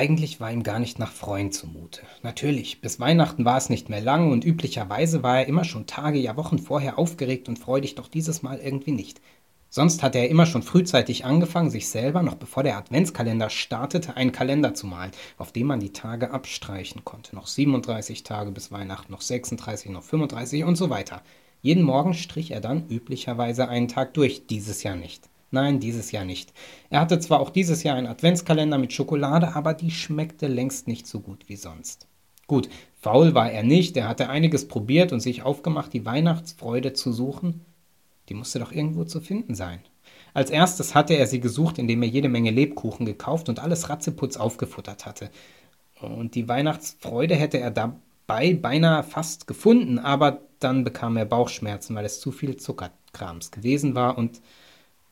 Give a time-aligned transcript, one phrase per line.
[0.00, 2.00] eigentlich war ihm gar nicht nach Freund zumute.
[2.22, 6.18] Natürlich, bis Weihnachten war es nicht mehr lang und üblicherweise war er immer schon Tage,
[6.18, 9.20] ja Wochen vorher aufgeregt und freudig, doch dieses Mal irgendwie nicht.
[9.68, 14.32] Sonst hatte er immer schon frühzeitig angefangen, sich selber, noch bevor der Adventskalender startete, einen
[14.32, 17.36] Kalender zu malen, auf dem man die Tage abstreichen konnte.
[17.36, 21.20] Noch 37 Tage bis Weihnachten, noch 36, noch 35 und so weiter.
[21.60, 25.28] Jeden Morgen strich er dann üblicherweise einen Tag durch, dieses Jahr nicht.
[25.50, 26.52] Nein, dieses Jahr nicht.
[26.90, 31.06] Er hatte zwar auch dieses Jahr einen Adventskalender mit Schokolade, aber die schmeckte längst nicht
[31.06, 32.06] so gut wie sonst.
[32.46, 32.68] Gut,
[33.00, 37.64] faul war er nicht, er hatte einiges probiert und sich aufgemacht, die Weihnachtsfreude zu suchen,
[38.28, 39.80] die musste doch irgendwo zu finden sein.
[40.34, 44.36] Als erstes hatte er sie gesucht, indem er jede Menge Lebkuchen gekauft und alles Ratzeputz
[44.36, 45.30] aufgefuttert hatte.
[46.00, 52.04] Und die Weihnachtsfreude hätte er dabei beinahe fast gefunden, aber dann bekam er Bauchschmerzen, weil
[52.04, 54.40] es zu viel Zuckerkrams gewesen war und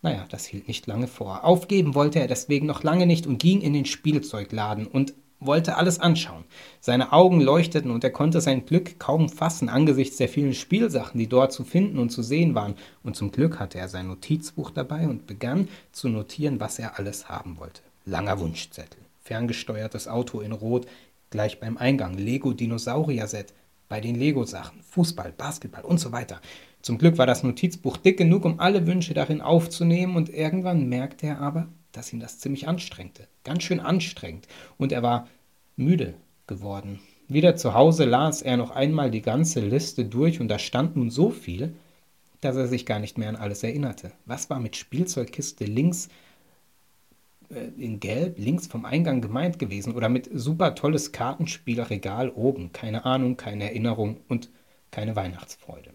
[0.02, 1.44] naja, das hielt nicht lange vor.
[1.44, 6.00] Aufgeben wollte er deswegen noch lange nicht und ging in den Spielzeugladen und wollte alles
[6.00, 6.44] anschauen.
[6.80, 11.28] Seine Augen leuchteten und er konnte sein Glück kaum fassen angesichts der vielen Spielsachen, die
[11.28, 12.74] dort zu finden und zu sehen waren.
[13.02, 17.28] Und zum Glück hatte er sein Notizbuch dabei und begann zu notieren, was er alles
[17.28, 17.82] haben wollte.
[18.04, 20.86] Langer Wunschzettel, ferngesteuertes Auto in Rot,
[21.30, 23.52] gleich beim Eingang, Lego-Dinosaurier-Set,
[23.88, 26.40] bei den Lego-Sachen, Fußball, Basketball und so weiter.
[26.82, 31.26] Zum Glück war das Notizbuch dick genug, um alle Wünsche darin aufzunehmen, und irgendwann merkte
[31.26, 33.26] er aber, dass ihn das ziemlich anstrengte.
[33.44, 34.46] Ganz schön anstrengend.
[34.76, 35.28] Und er war
[35.76, 36.14] müde
[36.46, 37.00] geworden.
[37.28, 41.10] Wieder zu Hause las er noch einmal die ganze Liste durch und da stand nun
[41.10, 41.74] so viel,
[42.40, 44.12] dass er sich gar nicht mehr an alles erinnerte.
[44.24, 46.08] Was war mit Spielzeugkiste links
[47.50, 52.72] in Gelb, links vom Eingang gemeint gewesen oder mit super tolles Kartenspielerregal oben?
[52.72, 54.50] Keine Ahnung, keine Erinnerung und
[54.90, 55.92] keine Weihnachtsfreude.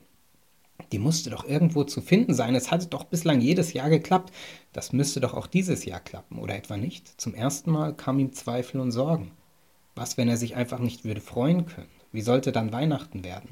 [0.91, 2.55] Die musste doch irgendwo zu finden sein.
[2.55, 4.33] Es hatte doch bislang jedes Jahr geklappt.
[4.73, 7.19] Das müsste doch auch dieses Jahr klappen, oder etwa nicht?
[7.19, 9.31] Zum ersten Mal kam ihm Zweifel und Sorgen.
[9.95, 11.89] Was, wenn er sich einfach nicht würde freuen können?
[12.11, 13.49] Wie sollte dann Weihnachten werden?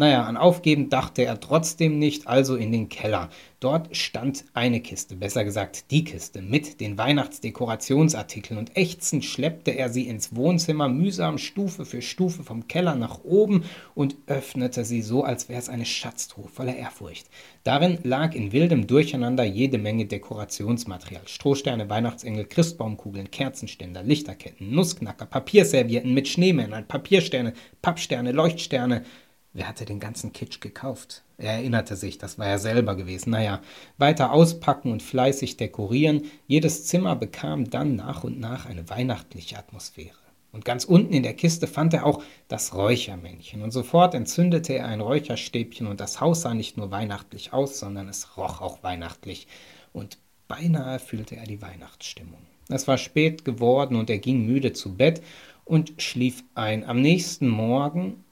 [0.00, 3.28] Naja, an Aufgeben dachte er trotzdem nicht, also in den Keller.
[3.60, 9.90] Dort stand eine Kiste, besser gesagt die Kiste, mit den Weihnachtsdekorationsartikeln und ächzend schleppte er
[9.90, 13.64] sie ins Wohnzimmer, mühsam Stufe für Stufe vom Keller nach oben
[13.94, 17.26] und öffnete sie so, als wäre es eine Schatztruhe voller Ehrfurcht.
[17.62, 21.28] Darin lag in wildem Durcheinander jede Menge Dekorationsmaterial.
[21.28, 29.04] Strohsterne, Weihnachtsengel, Christbaumkugeln, Kerzenständer, Lichterketten, Nussknacker, Papierservietten mit Schneemännern, Papiersterne, Pappsterne, Leuchtsterne,
[29.52, 31.22] Wer hatte den ganzen Kitsch gekauft?
[31.36, 33.30] Er erinnerte sich, das war er selber gewesen.
[33.30, 33.60] Naja,
[33.98, 36.22] weiter auspacken und fleißig dekorieren.
[36.46, 40.14] Jedes Zimmer bekam dann nach und nach eine weihnachtliche Atmosphäre.
[40.52, 43.62] Und ganz unten in der Kiste fand er auch das Räuchermännchen.
[43.62, 48.08] Und sofort entzündete er ein Räucherstäbchen und das Haus sah nicht nur weihnachtlich aus, sondern
[48.08, 49.48] es roch auch weihnachtlich.
[49.92, 52.40] Und beinahe fühlte er die Weihnachtsstimmung.
[52.68, 55.22] Es war spät geworden und er ging müde zu Bett
[55.64, 56.84] und schlief ein.
[56.84, 58.24] Am nächsten Morgen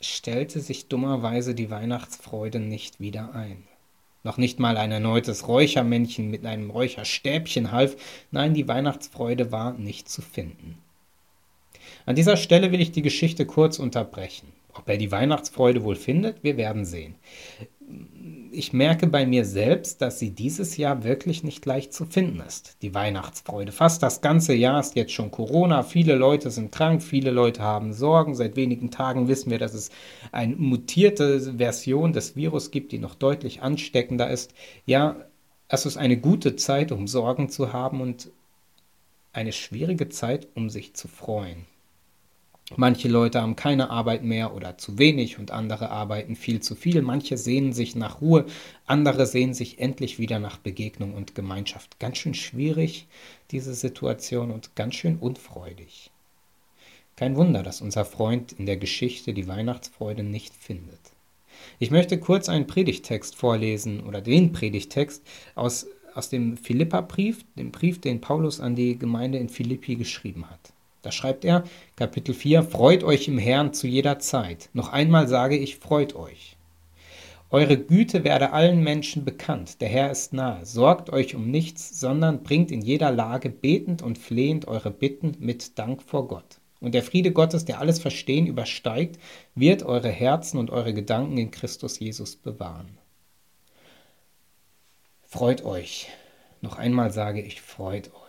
[0.00, 3.64] stellte sich dummerweise die Weihnachtsfreude nicht wieder ein.
[4.22, 7.96] Noch nicht mal ein erneutes Räuchermännchen mit einem Räucherstäbchen half,
[8.30, 10.78] nein, die Weihnachtsfreude war nicht zu finden.
[12.04, 14.52] An dieser Stelle will ich die Geschichte kurz unterbrechen.
[14.74, 17.14] Ob er die Weihnachtsfreude wohl findet, wir werden sehen
[18.56, 22.76] ich merke bei mir selbst, dass sie dieses Jahr wirklich nicht leicht zu finden ist.
[22.82, 23.70] Die Weihnachtsfreude.
[23.70, 25.82] Fast das ganze Jahr ist jetzt schon Corona.
[25.82, 28.34] Viele Leute sind krank, viele Leute haben Sorgen.
[28.34, 29.90] Seit wenigen Tagen wissen wir, dass es
[30.32, 34.54] eine mutierte Version des Virus gibt, die noch deutlich ansteckender ist.
[34.86, 35.16] Ja,
[35.68, 38.30] es ist eine gute Zeit, um Sorgen zu haben und
[39.32, 41.66] eine schwierige Zeit, um sich zu freuen.
[42.74, 47.00] Manche Leute haben keine Arbeit mehr oder zu wenig und andere arbeiten viel zu viel.
[47.00, 48.44] Manche sehnen sich nach Ruhe,
[48.86, 52.00] andere sehnen sich endlich wieder nach Begegnung und Gemeinschaft.
[52.00, 53.06] Ganz schön schwierig,
[53.52, 56.10] diese Situation und ganz schön unfreudig.
[57.14, 60.98] Kein Wunder, dass unser Freund in der Geschichte die Weihnachtsfreude nicht findet.
[61.78, 65.22] Ich möchte kurz einen Predigtext vorlesen oder den Predigtext
[65.54, 70.72] aus, aus dem Philippa-Brief, dem Brief, den Paulus an die Gemeinde in Philippi geschrieben hat.
[71.06, 71.62] Da schreibt er,
[71.94, 74.70] Kapitel 4, Freut euch im Herrn zu jeder Zeit.
[74.72, 76.56] Noch einmal sage ich, freut euch.
[77.48, 80.66] Eure Güte werde allen Menschen bekannt, der Herr ist nahe.
[80.66, 85.78] Sorgt euch um nichts, sondern bringt in jeder Lage betend und flehend eure Bitten mit
[85.78, 86.58] Dank vor Gott.
[86.80, 89.20] Und der Friede Gottes, der alles Verstehen übersteigt,
[89.54, 92.98] wird eure Herzen und eure Gedanken in Christus Jesus bewahren.
[95.22, 96.08] Freut euch.
[96.62, 98.25] Noch einmal sage ich, freut euch.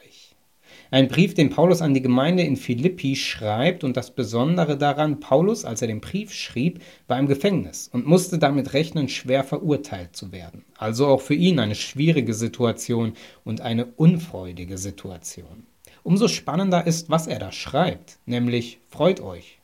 [0.89, 5.65] Ein Brief, den Paulus an die Gemeinde in Philippi schreibt und das Besondere daran, Paulus,
[5.65, 10.31] als er den Brief schrieb, war im Gefängnis und musste damit rechnen, schwer verurteilt zu
[10.31, 10.63] werden.
[10.77, 13.13] Also auch für ihn eine schwierige Situation
[13.43, 15.67] und eine unfreudige Situation.
[16.03, 19.59] Umso spannender ist, was er da schreibt, nämlich freut euch.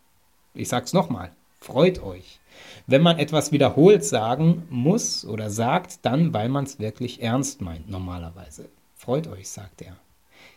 [0.54, 2.40] Ich sag's nochmal, freut euch.
[2.86, 7.90] Wenn man etwas wiederholt sagen muss oder sagt, dann, weil man es wirklich ernst meint,
[7.90, 8.68] normalerweise.
[8.96, 9.98] Freut euch, sagt er.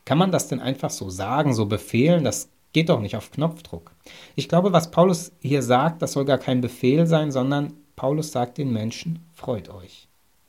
[0.06, 2.24] Kann man das denn einfach so sagen, so befehlen?
[2.24, 3.90] Das geht doch nicht auf Knopfdruck.
[4.36, 8.56] Ich glaube, was Paulus hier sagt, das soll gar kein Befehl sein, sondern Paulus sagt
[8.56, 10.08] den Menschen, freut euch.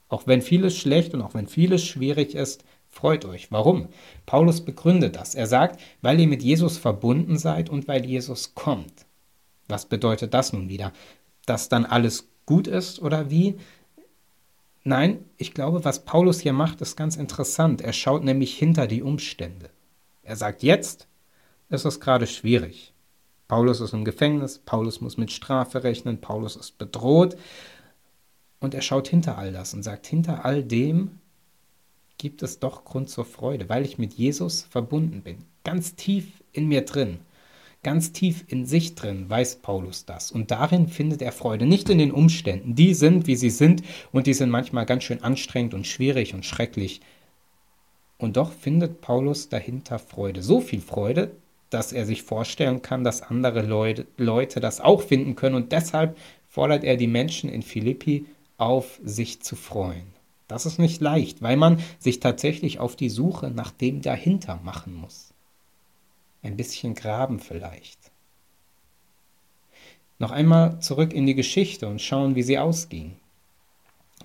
[0.10, 3.52] Auch wenn vieles schlecht und auch wenn vieles schwierig ist, freut euch.
[3.52, 3.88] Warum?
[4.26, 5.36] Paulus begründet das.
[5.36, 9.06] Er sagt, weil ihr mit Jesus verbunden seid und weil Jesus kommt.
[9.68, 10.94] Was bedeutet das nun wieder?
[11.46, 13.56] Dass dann alles gut ist oder wie?
[14.88, 17.82] Nein, ich glaube, was Paulus hier macht, ist ganz interessant.
[17.82, 19.70] Er schaut nämlich hinter die Umstände.
[20.24, 21.10] Er sagt, jetzt
[21.68, 22.94] ist es gerade schwierig.
[23.50, 27.36] Paulus ist im Gefängnis, Paulus muss mit Strafe rechnen, Paulus ist bedroht.
[28.62, 31.20] Und er schaut hinter all das und sagt, hinter all dem
[32.18, 35.40] gibt es doch Grund zur Freude, weil ich mit Jesus verbunden bin.
[35.66, 37.20] Ganz tief in mir drin,
[37.88, 40.30] ganz tief in sich drin weiß Paulus das.
[40.30, 42.76] Und darin findet er Freude, nicht in den Umständen.
[42.76, 43.82] Die sind, wie sie sind,
[44.12, 47.00] und die sind manchmal ganz schön anstrengend und schwierig und schrecklich.
[48.18, 50.44] Und doch findet Paulus dahinter Freude.
[50.44, 51.32] So viel Freude,
[51.70, 55.56] dass er sich vorstellen kann, dass andere Leute, Leute das auch finden können.
[55.56, 56.18] Und deshalb
[56.50, 58.26] fordert er die Menschen in Philippi
[58.58, 60.08] auf, sich zu freuen.
[60.50, 64.94] Das ist nicht leicht, weil man sich tatsächlich auf die Suche nach dem dahinter machen
[64.94, 65.27] muss.
[66.44, 67.98] Ein bisschen graben vielleicht.
[70.20, 73.18] Noch einmal zurück in die Geschichte und schauen, wie sie ausging.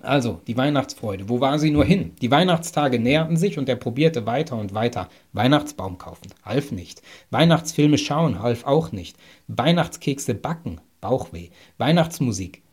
[0.01, 1.29] Also, die Weihnachtsfreude.
[1.29, 2.13] Wo war sie nur hin?
[2.21, 5.07] Die Weihnachtstage näherten sich und er probierte weiter und weiter.
[5.31, 7.01] Weihnachtsbaum kaufen, half nicht.
[7.29, 9.15] Weihnachtsfilme schauen, half auch nicht.
[9.47, 11.49] Weihnachtskekse backen, Bauchweh.
[11.77, 12.63] Weihnachtsmusik,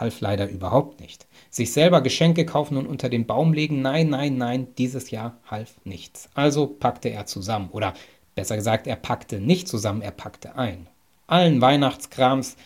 [0.00, 1.26] half leider überhaupt nicht.
[1.48, 5.76] Sich selber Geschenke kaufen und unter den Baum legen, nein, nein, nein, dieses Jahr half
[5.84, 6.28] nichts.
[6.34, 7.68] Also packte er zusammen.
[7.70, 7.94] Oder
[8.34, 10.86] besser gesagt, er packte nicht zusammen, er packte ein.
[11.26, 12.56] Allen Weihnachtskrams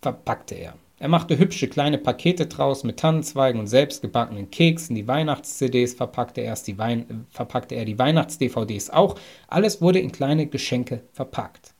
[0.00, 0.74] verpackte er.
[0.98, 4.94] Er machte hübsche kleine Pakete draus mit Tannenzweigen und selbstgebackenen Keksen.
[4.94, 9.18] Die Weihnachts-CDs verpackte, erst die Wein verpackte er, die Weihnachts-DVDs auch.
[9.48, 11.74] Alles wurde in kleine Geschenke verpackt.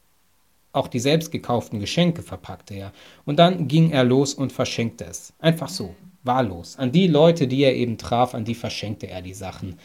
[0.73, 2.93] Auch die selbst gekauften Geschenke verpackte er.
[3.25, 5.33] Und dann ging er los und verschenkte es.
[5.39, 5.95] Einfach so,
[6.25, 6.77] wahllos.
[6.77, 9.79] An die Leute, die er eben traf, an die verschenkte er die Sachen.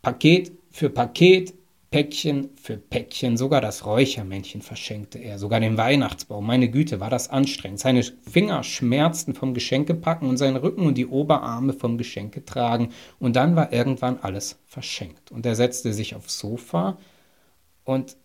[0.00, 1.52] Paket für Paket,
[1.90, 6.46] Päckchen für Päckchen, sogar das Räuchermännchen verschenkte er, sogar den Weihnachtsbaum.
[6.46, 7.80] Meine Güte, war das anstrengend.
[7.80, 12.92] Seine Finger schmerzten vom Geschenkepacken und sein Rücken und die Oberarme vom Geschenketragen.
[13.18, 15.32] Und dann war irgendwann alles verschenkt.
[15.32, 16.98] Und er setzte sich aufs Sofa
[17.84, 18.16] und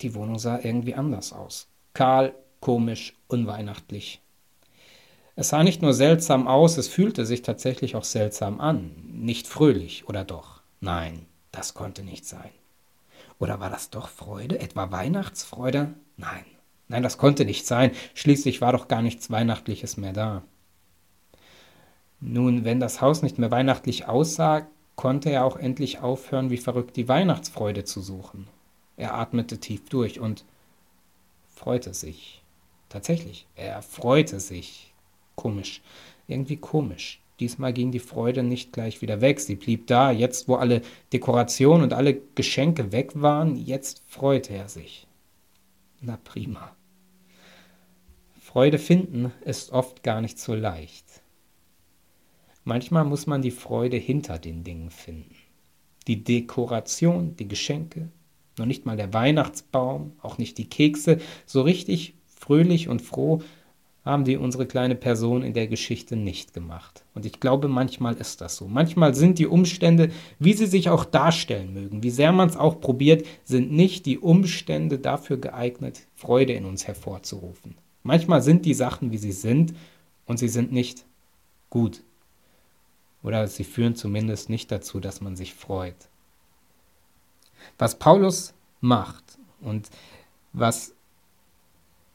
[0.00, 1.68] die Wohnung sah irgendwie anders aus.
[1.92, 4.22] Kahl, komisch, unweihnachtlich.
[5.36, 8.92] Es sah nicht nur seltsam aus, es fühlte sich tatsächlich auch seltsam an.
[9.04, 10.62] Nicht fröhlich, oder doch?
[10.80, 12.50] Nein, das konnte nicht sein.
[13.40, 14.60] Oder war das doch Freude?
[14.60, 15.94] Etwa Weihnachtsfreude?
[16.16, 16.44] Nein,
[16.88, 17.90] nein, das konnte nicht sein.
[18.14, 20.42] Schließlich war doch gar nichts Weihnachtliches mehr da.
[22.20, 26.96] Nun, wenn das Haus nicht mehr weihnachtlich aussah, konnte er auch endlich aufhören, wie verrückt
[26.96, 28.46] die Weihnachtsfreude zu suchen.
[28.98, 30.44] Er atmete tief durch und
[31.48, 32.42] freute sich.
[32.90, 34.92] Tatsächlich, er freute sich.
[35.34, 35.80] Komisch,
[36.26, 37.22] irgendwie komisch.
[37.40, 39.40] Diesmal ging die Freude nicht gleich wieder weg.
[39.40, 40.10] Sie blieb da.
[40.10, 40.82] Jetzt, wo alle
[41.12, 45.06] Dekorationen und alle Geschenke weg waren, jetzt freute er sich.
[46.02, 46.76] Na prima.
[48.38, 51.22] Freude finden ist oft gar nicht so leicht.
[52.64, 55.34] Manchmal muss man die Freude hinter den Dingen finden.
[56.06, 58.10] Die Dekoration, die Geschenke,
[58.58, 63.42] noch nicht mal der Weihnachtsbaum, auch nicht die Kekse, so richtig fröhlich und froh
[64.04, 67.04] haben die unsere kleine Person in der Geschichte nicht gemacht.
[67.14, 68.66] Und ich glaube, manchmal ist das so.
[68.66, 72.80] Manchmal sind die Umstände, wie sie sich auch darstellen mögen, wie sehr man es auch
[72.80, 77.74] probiert, sind nicht die Umstände dafür geeignet, Freude in uns hervorzurufen.
[78.02, 79.74] Manchmal sind die Sachen, wie sie sind,
[80.30, 81.04] und sie sind nicht
[81.70, 82.02] gut.
[83.22, 86.08] Oder sie führen zumindest nicht dazu, dass man sich freut.
[87.78, 89.24] Was Paulus macht
[89.60, 89.90] und
[90.52, 90.94] was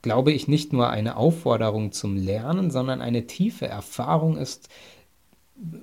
[0.06, 4.70] glaube ich, nicht nur eine Aufforderung zum Lernen, sondern eine tiefe Erfahrung ist,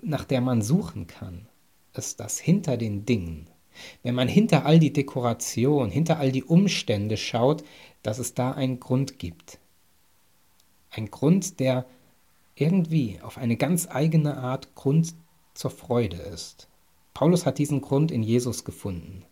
[0.00, 1.48] nach der man suchen kann,
[1.92, 3.48] ist das hinter den Dingen.
[4.04, 7.64] Wenn man hinter all die Dekoration, hinter all die Umstände schaut,
[8.04, 9.58] dass es da einen Grund gibt.
[10.90, 11.84] Ein Grund, der
[12.54, 15.16] irgendwie auf eine ganz eigene Art Grund
[15.52, 16.68] zur Freude ist.
[17.12, 19.24] Paulus hat diesen Grund in Jesus gefunden.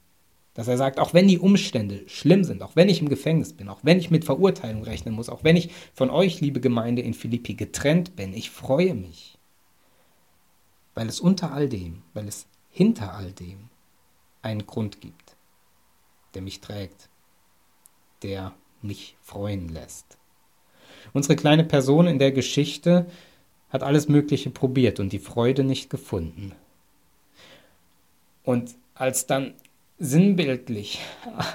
[0.54, 3.68] Dass er sagt, auch wenn die Umstände schlimm sind, auch wenn ich im Gefängnis bin,
[3.68, 7.14] auch wenn ich mit Verurteilung rechnen muss, auch wenn ich von euch, liebe Gemeinde in
[7.14, 9.38] Philippi, getrennt bin, ich freue mich.
[10.94, 13.68] Weil es unter all dem, weil es hinter all dem
[14.42, 15.36] einen Grund gibt,
[16.34, 17.08] der mich trägt,
[18.22, 18.52] der
[18.82, 20.18] mich freuen lässt.
[21.12, 23.06] Unsere kleine Person in der Geschichte
[23.68, 26.52] hat alles Mögliche probiert und die Freude nicht gefunden.
[28.42, 29.54] Und als dann
[30.00, 30.98] sinnbildlich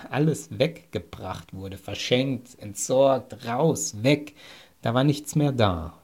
[0.10, 4.36] alles weggebracht wurde, verschenkt, entsorgt, raus, weg,
[4.82, 6.00] da war nichts mehr da.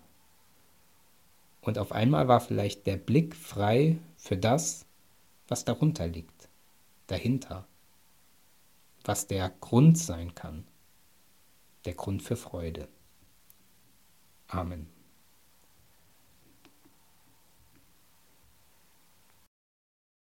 [1.62, 4.88] Und auf einmal war vielleicht der Blick frei für das,
[5.48, 6.50] was darunter liegt,
[7.06, 7.68] dahinter,
[9.04, 10.66] was der Grund sein kann,
[11.86, 12.88] der Grund für Freude.
[14.48, 14.90] Amen.